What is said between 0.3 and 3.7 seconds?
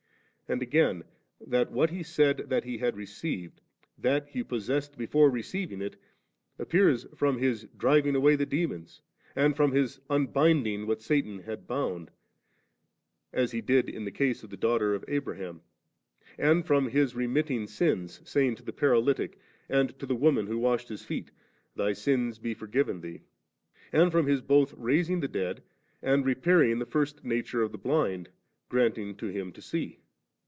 And again, that what He said that He had received,